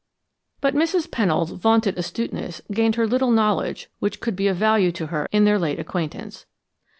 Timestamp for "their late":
5.45-5.77